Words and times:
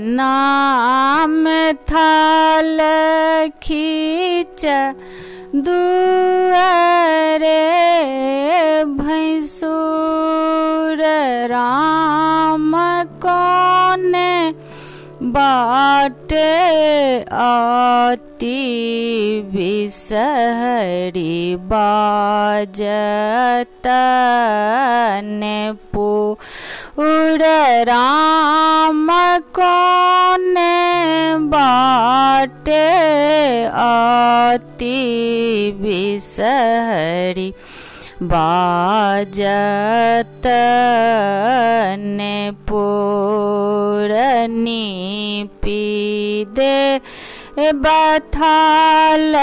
नाम 0.00 1.44
थाल 1.90 2.78
खींच 3.62 4.64
दुआरे 5.66 7.48
भैंसुर 9.00 11.02
राम 11.50 12.72
कौन 13.24 14.12
बाटे 15.32 16.52
अति 17.24 18.60
बिसहरी 19.54 21.56
बाजत 21.72 23.86
ने 25.24 25.72
पुर 26.96 27.42
राम 27.88 29.08
कौन 29.58 30.54
बाटे? 31.52 32.86
अति 33.64 35.00
बिसहरी 35.82 37.52
बाजत 38.22 40.42
पूरनी 42.68 44.84
पीदे 45.62 46.76
बथाल 47.58 49.34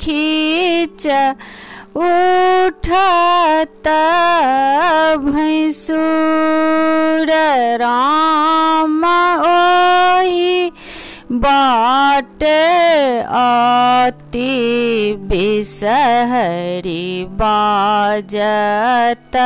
खींच 0.00 1.06
उठत 1.94 3.88
भैंसुर 5.24 6.00
राम 7.82 9.04
ओही 9.48 10.70
बाटे 11.44 12.60
अति 13.42 14.54
बिसहरी 15.30 17.04
बाजत 17.42 19.36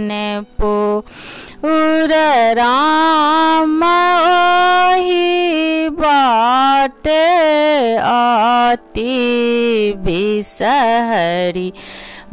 ने 0.00 0.26
पुर 0.60 2.12
राम 2.58 3.79
अति 8.12 9.18
बिसहरी 10.04 11.72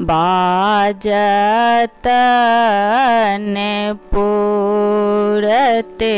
बाजत 0.09 2.07
ने 3.41 3.75
पूरते 4.13 6.15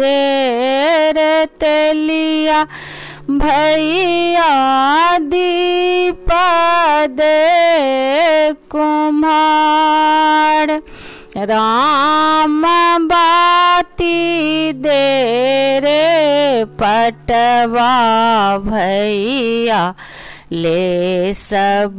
देर 0.00 1.18
तेलिया 1.60 2.60
भैया 3.30 4.52
दीपद 5.32 7.20
कुमार 8.70 10.68
राम 11.50 12.62
बाती 13.12 14.18
दे 14.82 15.04
रे 15.84 16.15
पटवा 16.82 17.90
भैया 18.68 19.82
ले 20.52 21.32
सब 21.34 21.96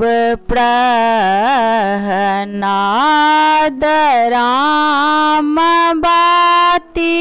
प्रहनाद 2.48 3.84
राम 4.34 5.56
बाती 6.06 7.18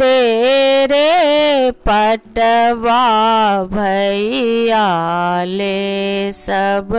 दे 0.00 0.16
रे 0.92 1.08
पटवा 1.88 3.02
भैया 3.74 4.84
ले 5.58 5.76
सब 6.40 6.92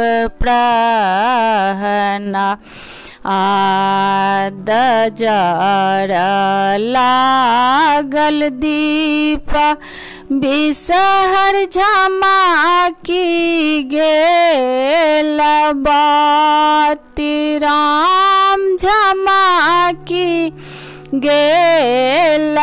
प्रहना 0.44 2.46
आद 3.30 4.70
जार 5.20 6.12
लागल 6.96 8.48
दीप 8.62 9.52
बिसहर 10.44 11.58
झमाकी 11.72 13.20
गेल 13.94 15.40
बाती 15.88 17.58
राम 17.64 18.66
झमाकी 18.80 20.50
गेल 21.26 22.58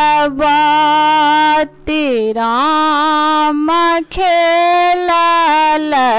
राम 2.36 3.68
खेला 4.12 4.33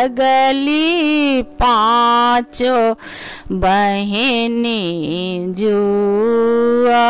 लगली 0.06 1.42
पाँचो 1.62 2.76
बहनी 3.60 4.84
जुआ 5.58 7.06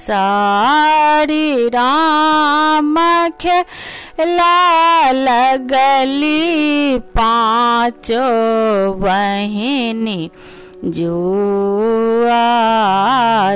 सारी 0.00 1.68
राम 1.74 2.94
खेला 3.40 5.10
लगली 5.12 6.98
पाँचो 7.18 8.24
बहिनी 9.04 10.20
जुआ 10.84 12.38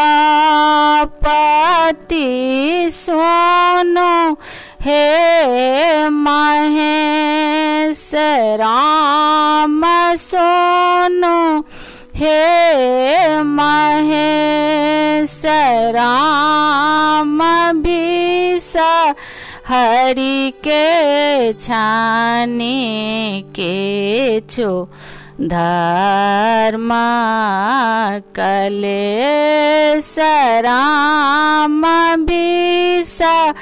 सोनो 2.93 4.15
हे 4.85 6.09
महेश 6.25 8.11
राम 8.61 9.83
सोनो 10.19 11.37
हे 12.17 12.41
महेश 13.59 15.41
राम 15.97 16.84
हरि 19.69 20.53
के 20.67 21.53
छाने 21.53 22.71
के 23.59 24.41
छो 24.51 24.71
धर्म 25.41 26.91
कले 28.37 30.01
सराम 30.03 31.83
बीसा 32.27 33.55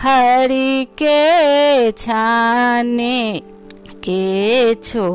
हरि 0.00 0.86
के 1.02 1.90
छाने 1.92 3.42
के 4.04 4.74
छो 4.74 5.08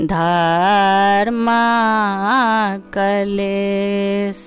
धर्म 0.00 1.46
कलेश। 2.94 4.38